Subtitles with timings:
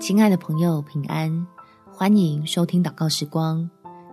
[0.00, 1.46] 亲爱的朋友，平安！
[1.90, 3.68] 欢迎收听祷告时光，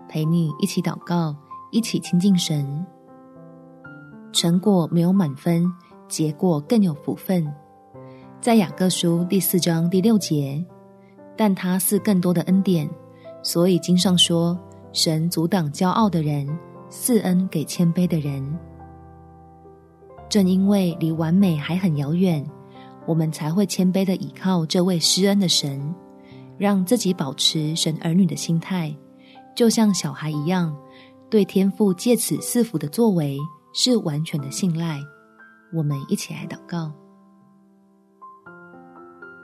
[0.07, 1.35] 陪你一起祷告，
[1.71, 2.85] 一起亲近神。
[4.31, 5.65] 成果没有满分，
[6.07, 7.45] 结果更有福分。
[8.39, 10.63] 在雅各书第四章第六节，
[11.35, 12.89] 但他赐更多的恩典，
[13.43, 14.57] 所以经上说，
[14.93, 16.47] 神阻挡骄傲的人，
[16.89, 18.57] 赐恩给谦卑的人。
[20.29, 22.45] 正因为离完美还很遥远。
[23.05, 25.93] 我们才会谦卑地倚靠这位施恩的神，
[26.57, 28.95] 让自己保持神儿女的心态，
[29.55, 30.75] 就像小孩一样，
[31.29, 33.37] 对天父借此赐福的作为
[33.73, 34.99] 是完全的信赖。
[35.73, 36.91] 我们一起来祷告：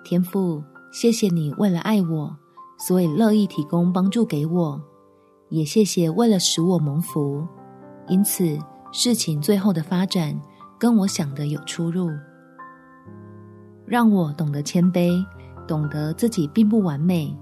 [0.03, 2.35] 天父，谢谢你为了爱我，
[2.77, 4.81] 所以乐意提供帮助给我，
[5.49, 7.45] 也谢谢为了使我蒙福，
[8.07, 8.57] 因此
[8.91, 10.39] 事情最后的发展
[10.77, 12.09] 跟我想的有出入。
[13.87, 15.25] 让我懂得谦卑，
[15.65, 17.33] 懂得自己并不完美，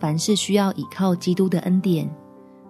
[0.00, 2.10] 凡事需要依靠基督的恩典，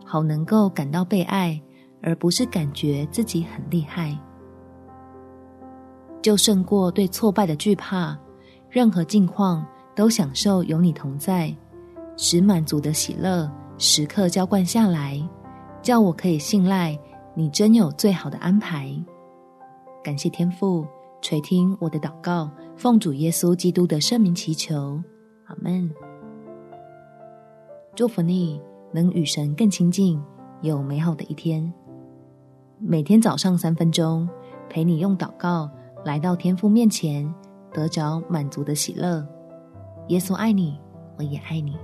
[0.05, 1.59] 好能够感到被爱，
[2.03, 4.19] 而不是感觉自己很厉害。
[6.21, 8.19] 就胜过对挫败的惧怕，
[8.69, 11.55] 任何境况都享受有你同在，
[12.17, 15.23] 使满足的喜乐时刻浇灌下来，
[15.83, 16.99] 叫我可以信赖
[17.33, 18.93] 你真有最好的安排。
[20.03, 20.85] 感谢天父。
[21.23, 25.01] 垂听我的祷告，奉主耶稣基督的圣名祈求，
[25.47, 25.91] 阿门。
[27.95, 28.61] 祝福你
[28.93, 30.21] 能与神更亲近，
[30.61, 31.73] 有美好的一天。
[32.79, 34.29] 每天早上三分钟，
[34.69, 35.71] 陪你用祷告
[36.05, 37.33] 来到天父面前，
[37.73, 39.27] 得着满足的喜乐。
[40.09, 40.79] 耶稣爱你，
[41.17, 41.77] 我也爱你。